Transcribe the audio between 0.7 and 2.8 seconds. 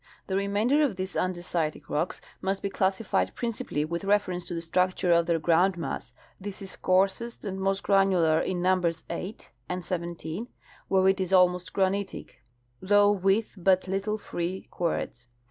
of these andesitic rocks must be